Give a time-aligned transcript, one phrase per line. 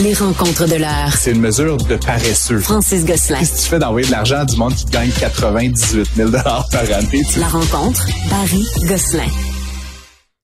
[0.00, 1.12] Les rencontres de l'heure.
[1.16, 2.58] C'est une mesure de paresseux.
[2.58, 3.38] Francis Gosselin.
[3.38, 6.56] Qu'est-ce que tu fais d'envoyer de l'argent à du monde qui gagne 98 000 par
[6.74, 7.08] année?
[7.12, 7.40] tu sais?
[7.40, 9.28] La rencontre, Paris Gosselin.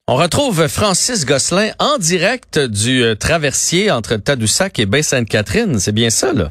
[0.07, 5.80] On retrouve Francis Gosselin en direct du euh, traversier entre Tadoussac et Baie-Sainte-Catherine.
[5.80, 6.51] C'est bien ça, là?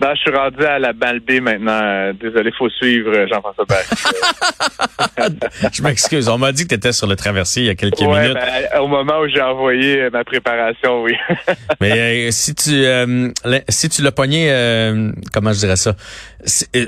[0.00, 1.80] Ben, je suis rendu à la Balbée maintenant.
[1.82, 3.84] Euh, Désolé, faut suivre euh, Jean-François Barry.
[5.72, 6.28] Je m'excuse.
[6.28, 8.34] On m'a dit que tu étais sur le traversier il y a quelques ouais, minutes.
[8.34, 11.14] ben, au moment où j'ai envoyé euh, ma préparation, oui.
[11.80, 13.28] Mais euh, si tu euh,
[13.68, 15.94] si tu l'as pogné, euh, comment je dirais ça,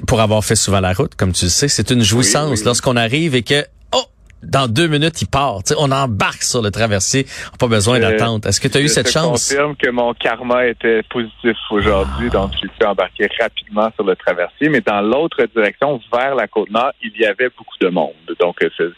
[0.07, 2.65] pour avoir fait souvent la route, comme tu le sais, c'est une jouissance Oui, oui.
[2.65, 4.05] lorsqu'on arrive et que oh
[4.43, 5.59] dans deux minutes il part.
[5.79, 8.49] On embarque sur le traversier, on n'a pas besoin Euh, d'attendre.
[8.49, 9.49] Est-ce que tu as eu Je cette te chance?
[9.51, 14.69] confirme que mon karma était positif aujourd'hui, donc j'ai pu embarquer rapidement sur le traversier.
[14.69, 18.13] Mais dans l'autre direction, vers la côte nord, il y avait beaucoup de monde.
[18.41, 18.93] Donc euh,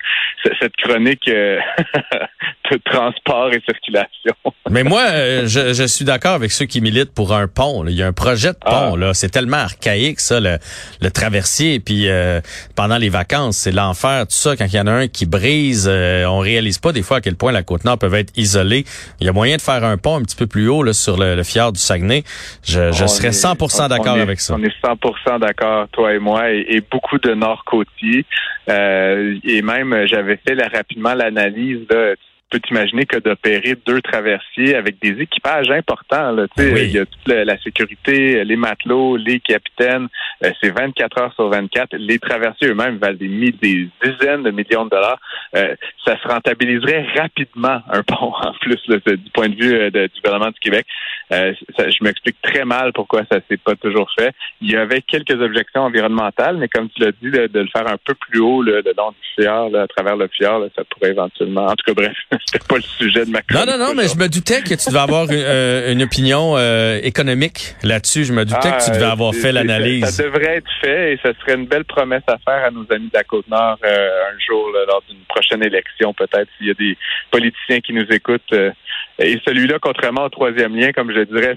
[0.60, 1.59] cette chronique euh,
[2.71, 4.34] de transport et circulation.
[4.70, 7.83] Mais moi, euh, je, je suis d'accord avec ceux qui militent pour un pont.
[7.83, 7.91] là.
[7.91, 8.95] Il y a un projet de pont.
[8.95, 8.97] Ah.
[8.97, 9.14] là.
[9.14, 10.59] C'est tellement archaïque, ça, le,
[11.01, 11.81] le traversier.
[11.81, 12.41] Puis euh,
[12.77, 14.56] pendant les vacances, c'est l'enfer, tout ça.
[14.56, 17.20] Quand il y en a un qui brise, euh, on réalise pas des fois à
[17.20, 18.84] quel point la côte nord peut être isolée.
[19.20, 21.17] Il y a moyen de faire un pont un petit peu plus haut là, sur
[21.19, 22.23] le, le fjord du Saguenay.
[22.64, 24.55] Je, je serais est- 100% on- d'accord avec ça.
[24.55, 28.25] On est 100% d'accord, toi et moi, et, et beaucoup de Nord-Côtiers.
[28.69, 31.81] Euh, et même, j'avais fait là, rapidement l'analyse.
[31.91, 36.33] Là, tu peux t'imaginer que d'opérer deux traversiers avec des équipages importants.
[36.33, 36.81] Là, tu sais, Oui.
[36.84, 40.08] Il y a toute la, la sécurité, les matelots, les capitaines.
[40.45, 41.95] euh, c'est 24 heures sur 24.
[41.97, 45.19] Les traversiers eux-mêmes valent des, des dizaines de millions de dollars.
[45.56, 49.91] Euh, ça se rentabiliserait rapidement un pont en plus là, du point de vue euh,
[49.91, 50.86] de- du gouvernement du Québec.
[51.33, 54.33] Euh, ça- je m'explique très mal pourquoi ça s'est pas toujours fait.
[54.61, 57.86] Il y avait quelques objections environnementales, mais comme tu l'as dit, de, de le faire
[57.86, 60.67] un peu plus haut là, le long du fjord, là, à travers le fjord, là,
[60.77, 61.67] ça pourrait éventuellement.
[61.67, 64.09] En tout cas, bref, c'était pas le sujet de ma Non, chronique non, non, mais
[64.09, 68.25] je me doutais que tu devais avoir une, euh, une opinion euh, économique là-dessus.
[68.25, 70.05] Je me doutais que tu devais Ah, avoir c'est- fait l'analyse.
[70.05, 73.07] Ça, devrait être fait et ce serait une belle promesse à faire à nos amis
[73.08, 76.75] de la Côte-Nord euh, un jour là, lors d'une prochaine élection, peut-être s'il y a
[76.75, 76.97] des
[77.31, 78.52] politiciens qui nous écoutent.
[78.52, 78.70] euh,
[79.19, 81.57] et celui-là, contrairement au troisième lien, comme je dirais,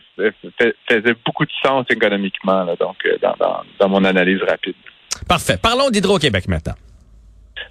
[0.90, 4.76] faisait beaucoup de sens économiquement, là, donc euh, dans, dans, dans mon analyse rapide.
[5.28, 5.58] Parfait.
[5.62, 6.74] Parlons d'Hydro-Québec maintenant.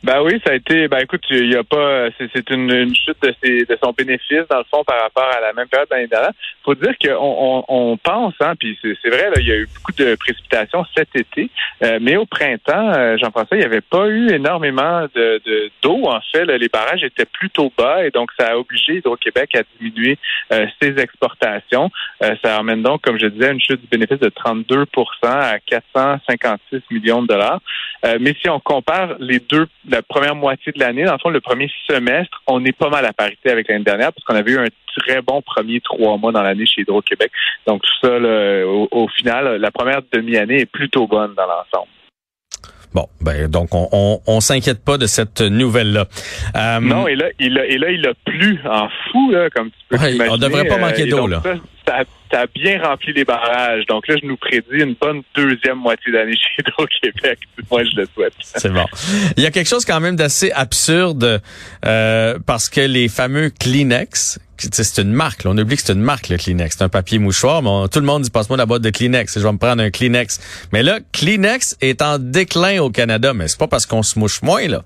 [0.02, 0.88] Ben oui, ça a été.
[0.88, 2.08] Ben écoute, il y a pas.
[2.18, 5.40] C'est, une, une chute de, ses, de son bénéfice dans le fond par rapport à
[5.40, 6.32] la même période l'année dernière.
[6.64, 9.68] Faut dire qu'on on, on pense, hein, puis c'est, vrai, là, il y a eu
[9.74, 11.50] beaucoup de précipitations cet été,
[11.82, 16.06] euh, mais au printemps, euh, Jean-François, il n'y avait pas eu énormément de- d'eau.
[16.06, 19.62] En fait, là, les barrages étaient plutôt bas et donc ça a obligé Hydro-Québec à
[19.78, 20.18] diminuer
[20.52, 21.90] euh, ses exportations.
[22.22, 24.86] Euh, ça amène donc, comme je disais, une chute du bénéfice de 32%
[25.24, 27.60] à 456 millions de dollars.
[28.04, 31.30] Euh, mais si on compare les deux, la première moitié de l'année, dans le fond,
[31.30, 34.52] le premier semestre, on est pas mal à parité avec l'année dernière parce qu'on avait
[34.52, 37.30] eu un très bon premier trois mois dans l'année chez Hydro-Québec.
[37.66, 41.88] Donc tout ça, là, au, au final, la première demi-année est plutôt bonne dans l'ensemble.
[42.94, 46.04] Bon, ben donc on on, on s'inquiète pas de cette nouvelle-là.
[46.56, 49.70] Euh, Non, et là, il a, et là, il a plu en fou, là, comme
[49.70, 51.42] tu peux Ouais, on devrait pas manquer et d'eau, là.
[51.86, 53.84] Ça, ça, a- bien rempli les barrages.
[53.86, 57.38] Donc là, je nous prédis une bonne deuxième moitié d'année chez Hydro-Québec.
[57.70, 58.32] Moi, je le souhaite.
[58.40, 58.84] C'est bon.
[59.36, 61.40] Il y a quelque chose quand même d'assez absurde
[61.84, 65.44] euh, parce que les fameux Kleenex, c'est une marque.
[65.44, 65.50] là.
[65.50, 66.76] on oublie que c'est une marque le Kleenex.
[66.78, 69.38] C'est un papier mouchoir, mais tout le monde dit passe-moi la boîte de Kleenex.
[69.38, 70.40] Je vais me prendre un Kleenex.
[70.72, 74.42] Mais là, Kleenex est en déclin au Canada, mais c'est pas parce qu'on se mouche
[74.42, 74.84] moins là.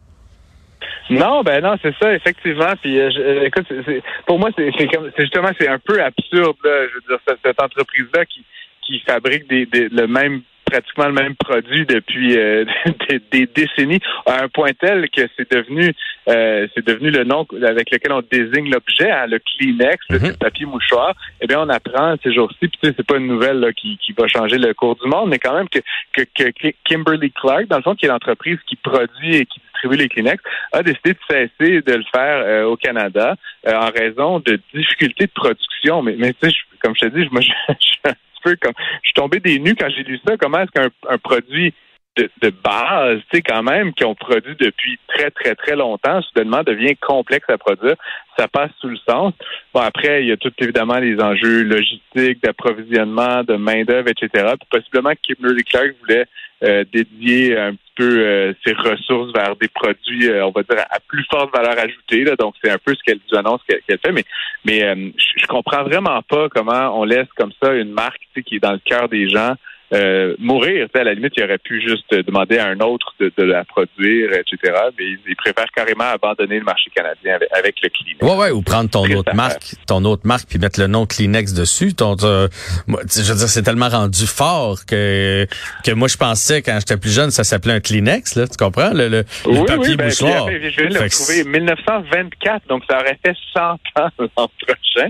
[1.11, 2.73] Non, ben non, c'est ça, effectivement.
[2.83, 4.71] Puis, euh, je- euh, écoute, c'est- c'est- pour moi, c'est
[5.19, 6.57] justement, c'est un peu absurde.
[6.65, 8.45] Là, je veux dire, cette, cette entreprise-là qui,
[8.83, 12.65] qui fabrique des, des- le même pratiquement le même produit depuis euh,
[13.09, 15.93] des, des décennies à un point tel que c'est devenu
[16.29, 20.37] euh, c'est devenu le nom avec lequel on désigne l'objet, hein, le Kleenex, le Mhm.
[20.37, 21.15] papier mouchoir.
[21.41, 23.97] Eh bien, on apprend ces jours-ci, puis tu sais, c'est pas une nouvelle là, qui,
[23.99, 25.79] qui va changer le cours du monde, mais quand même que,
[26.13, 29.97] que, que Kimberly Clark, dans le fond, qui est l'entreprise qui produit et qui distribue
[29.97, 30.43] les Kleenex,
[30.73, 33.35] a décidé de cesser de le faire euh, au Canada
[33.67, 36.03] euh, en raison de difficultés de production.
[36.03, 38.11] Mais, mais tu sais, je- comme je te dis, moi, je, je
[38.57, 40.37] comme, je suis tombé des nues quand j'ai lu ça.
[40.37, 41.75] Comment est-ce qu'un un produit
[42.19, 46.63] de, base, tu sais, quand même, qui ont produit depuis très, très, très longtemps, soudainement
[46.63, 47.95] devient complexe à produire.
[48.37, 49.33] Ça passe sous le sens.
[49.75, 54.55] Bon, après, il y a tout évidemment les enjeux logistiques, d'approvisionnement, de main-d'œuvre, etc.
[54.59, 56.27] Puis possiblement Kimberly Clark voulait
[56.65, 60.99] euh, dédier un peu euh, ses ressources vers des produits, euh, on va dire, à
[61.07, 62.25] plus forte valeur ajoutée.
[62.25, 62.35] Là.
[62.37, 64.13] Donc, c'est un peu ce qu'elle nous annonce qu'elle fait.
[64.13, 64.25] Mais,
[64.65, 68.73] mais je, comprends vraiment pas comment on laisse comme ça une marque qui est dans
[68.73, 69.55] le cœur des gens
[69.95, 70.87] euh, mourir.
[70.95, 74.75] à la limite, il aurait pu juste demander à un autre de, la produire, etc.
[74.99, 78.21] Mais il, préfère carrément abandonner le marché canadien avec, le Kleenex.
[78.23, 81.55] Ouais, ouais, ou prendre ton autre marque, ton autre marque, puis mettre le nom Kleenex
[81.55, 81.95] dessus.
[81.95, 82.49] Ton, euh,
[82.87, 85.47] je veux dire, c'est tellement rendu fort que
[85.85, 88.47] que moi je pensais quand j'étais plus jeune, ça s'appelait un Kleenex, là.
[88.47, 88.93] Tu comprends?
[88.93, 90.49] Le, le, oui, papier oui, ben, mouchoir.
[90.49, 93.79] je de le trouver 1924, donc ça aurait fait 100 ans
[94.19, 95.09] l'an prochain.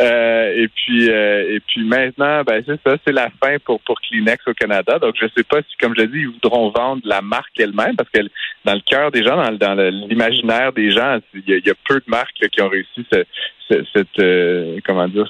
[0.00, 4.15] Euh, et puis et puis maintenant, ben c'est ça, c'est la fin pour pour Kleenex
[4.46, 4.98] au Canada.
[4.98, 7.58] Donc, je ne sais pas si, comme je l'ai dit, ils voudront vendre la marque
[7.58, 8.20] elle-même, parce que
[8.64, 9.74] dans le cœur des gens, dans,
[10.08, 15.08] l'imaginaire des gens, il y, a, peu de marques qui ont réussi cette, euh, comment
[15.08, 15.26] dire,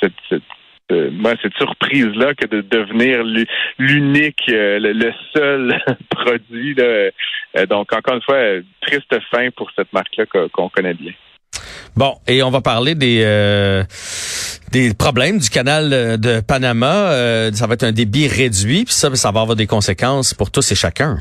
[0.00, 0.12] cette,
[0.92, 1.10] euh,
[1.42, 3.24] cette surprise-là que de devenir
[3.78, 5.78] l'unique, euh, le, seul
[6.10, 6.76] produit.
[7.68, 11.12] donc, encore une fois, triste fin pour cette marque-là qu'on connaît bien.
[11.96, 13.24] Bon, et on va parler des
[14.76, 17.10] des problèmes du canal de Panama.
[17.10, 20.50] Euh, ça va être un débit réduit, puis ça, ça va avoir des conséquences pour
[20.50, 21.18] tous et chacun.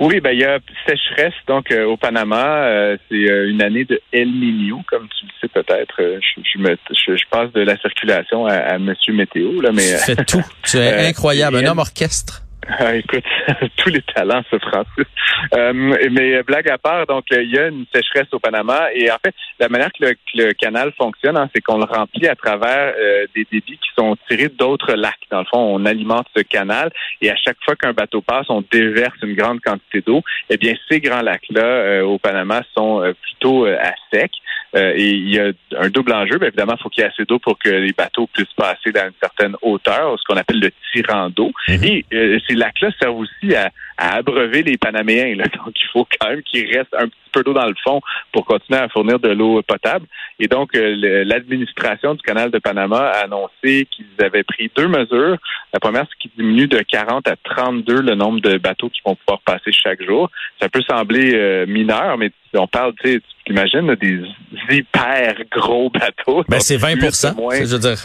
[0.00, 2.44] Oui, ben il y a sécheresse donc euh, au Panama.
[2.44, 5.96] Euh, c'est une année de El Niño, comme tu le sais peut-être.
[5.98, 10.44] Je, je, passe de la circulation à, à Monsieur Météo là, mais fais tout.
[10.62, 12.42] Tu es incroyable, un homme orchestre.
[12.68, 13.24] Ah, écoute,
[13.76, 15.06] tous les talents, ce Francis.
[15.54, 19.16] Euh, mais blague à part, donc il y a une sécheresse au Panama et en
[19.24, 23.26] fait, la manière que le, canal fonctionne, hein, c'est qu'on le remplit à travers euh,
[23.34, 25.14] des débits qui sont tirés d'autres lacs.
[25.30, 28.62] Dans le fond, on alimente ce canal et à chaque fois qu'un bateau passe, on
[28.70, 30.22] déverse une grande quantité d'eau.
[30.50, 34.30] Eh bien, ces grands lacs-là euh, au Panama sont plutôt à sec.
[34.76, 36.38] Euh, et il y a un double enjeu.
[36.38, 38.92] Bien évidemment, il faut qu'il y ait assez d'eau pour que les bateaux puissent passer
[38.92, 41.52] dans une certaine hauteur, ce qu'on appelle le tirant d'eau.
[41.68, 41.84] Mhm.
[41.84, 45.34] Et euh, ces lacs-là servent aussi à, abreuver les Panaméens.
[45.36, 45.44] Là.
[45.56, 48.00] Donc, il faut quand même qu'il reste un petit peu d'eau dans le fond
[48.32, 50.06] pour continuer à fournir de l'eau potable.
[50.38, 55.36] Et donc, euh, l'administration du canal de Panama a annoncé qu'ils avaient pris deux mesures.
[55.72, 59.16] La première, c'est qu'ils diminuent de 40 à 32 le nombre de bateaux qui vont
[59.16, 60.30] pouvoir passer chaque jour.
[60.60, 64.22] Ça peut sembler mineur, mais on parle, tu sais, tu imagines des
[64.70, 66.44] hyper gros bateaux.
[66.48, 67.98] Ben, c'est 20 je veux dire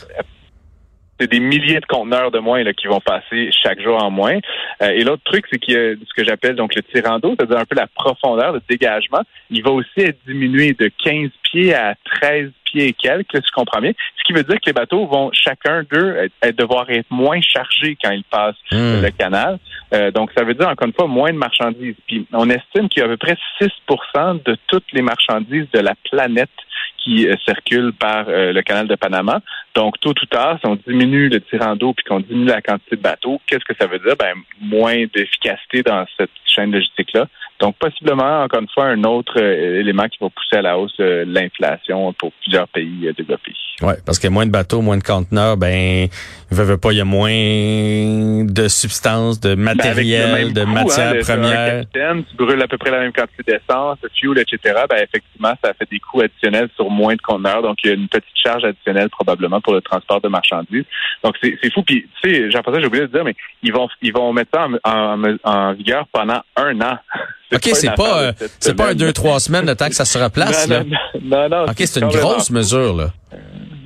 [1.20, 4.40] c'est des milliers de conteneurs de moins là, qui vont passer chaque jour en moins.
[4.82, 7.36] Euh, et l'autre truc, c'est qu'il y a ce que j'appelle donc le tirant d'eau,
[7.38, 9.22] c'est-à-dire un peu la profondeur, le dégagement.
[9.50, 13.52] Il va aussi être diminué de 15 pieds à 13 pieds et quelques, si je
[13.54, 13.92] comprends bien.
[14.18, 18.12] Ce qui veut dire que les bateaux vont chacun d'eux devoir être moins chargés quand
[18.12, 19.04] ils passent hmm.
[19.04, 19.60] le canal.
[19.94, 21.96] Euh, donc, ça veut dire, encore une fois, moins de marchandises.
[22.08, 25.80] Puis, on estime qu'il y a à peu près 6% de toutes les marchandises de
[25.80, 26.50] la planète
[26.98, 29.42] qui euh, circulent par le canal de Panama.
[29.76, 32.96] Donc, tôt ou tard, si on diminue le tirant d'eau puis qu'on diminue la quantité
[32.96, 34.16] de bateaux, qu'est-ce que ça veut dire?
[34.18, 37.28] Ben, moins d'efficacité dans cette chaîne logistique-là.
[37.60, 40.94] Donc, possiblement, encore une fois, un autre euh, élément qui va pousser à la hausse
[41.00, 43.54] euh, l'inflation pour plusieurs pays euh, développés.
[43.82, 46.08] Oui, parce qu'il y a moins de bateaux, moins de conteneurs, ben,
[46.52, 51.18] il veut, pas, il y a moins de substances, de ben, matériel, de hein, matières
[51.20, 51.86] premières.
[51.92, 54.82] tu brûles à peu près la même quantité d'essence, de fuel, etc.
[54.90, 57.62] Ben, effectivement, ça fait des coûts additionnels sur moins de conteneurs.
[57.62, 60.86] Donc, il y a une petite charge additionnelle probablement pour le transport de marchandises.
[61.24, 61.84] Donc, c'est fou.
[61.84, 64.52] Puis, tu sais, jean ça, j'ai oublié de dire, mais ils vont, ils vont mettre
[64.54, 66.98] ça en, en vigueur pendant un an.
[67.54, 70.18] OK, c'est pas, euh, c'est pas un deux, trois semaines de temps que ça se
[70.18, 70.84] replace, non, là.
[71.22, 73.08] Non, non, OK, c'est une grosse mesure, là.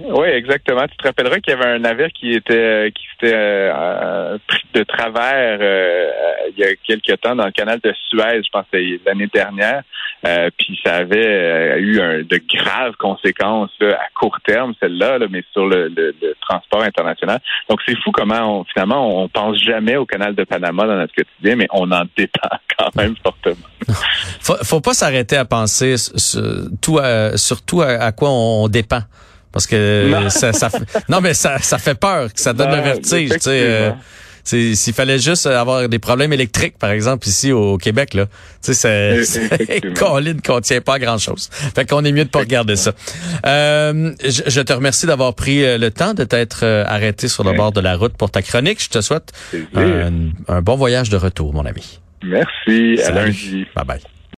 [0.09, 0.87] Oui, exactement.
[0.87, 4.83] Tu te rappelleras qu'il y avait un navire qui était qui s'était euh, pris de
[4.83, 6.09] travers euh,
[6.55, 8.65] il y a quelques temps dans le canal de Suez, je pense
[9.05, 9.83] l'année dernière.
[10.23, 15.91] Puis ça avait eu de graves conséquences à court terme, celle-là, mais sur le,
[16.41, 17.39] transport international.
[17.69, 21.13] Donc c'est fou comment on, finalement on pense jamais au canal de Panama dans notre
[21.13, 23.67] quotidien, mais on en dépend quand même fortement.
[24.41, 25.95] faut, faut pas s'arrêter à penser
[26.81, 26.99] tout
[27.35, 29.01] surtout à quoi on dépend.
[29.51, 30.29] Parce que non.
[30.29, 30.69] ça, ça
[31.09, 33.31] non mais ça, ça fait peur, ça donne le vertige.
[34.47, 38.27] S'il fallait juste avoir des problèmes électriques, par exemple ici au Québec là,
[38.61, 39.21] c'est
[39.95, 41.49] colline qu'on tient pas grand chose.
[41.75, 42.93] Fait qu'on est mieux de pas regarder ça.
[43.45, 47.53] Euh, je, te remercie d'avoir pris euh, le temps de t'être euh, arrêté sur le
[47.53, 48.81] bord de la route pour ta chronique.
[48.81, 49.33] Je te souhaite
[49.75, 51.99] un, un, bon voyage de retour, mon ami.
[52.23, 53.01] Merci.
[53.03, 53.65] À lundi.
[53.75, 54.16] Bye bye.